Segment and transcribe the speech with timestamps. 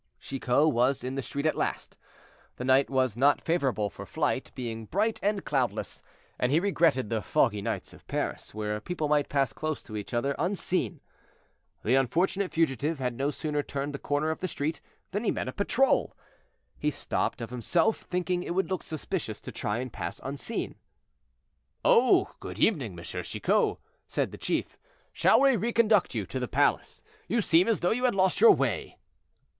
[0.19, 1.95] Chicot was in the street at last.
[2.55, 6.01] The night was not favorable for flight, being bright and cloudless,
[6.39, 10.11] and he regretted the foggy nights of Paris, where people might pass close to each
[10.11, 11.01] other unseen.
[11.83, 15.47] The unfortunate fugitive had no sooner turned the corner of the street than he met
[15.47, 16.17] a patrol.
[16.79, 20.77] He stopped of himself, thinking it would look suspicious to try and pass unseen.
[21.85, 23.03] "Oh, good evening, M.
[23.05, 23.77] Chicot!"
[24.07, 24.79] said the chief;
[25.13, 27.03] "shall we reconduct you to the palace?
[27.27, 28.97] You seem as though you had lost your way."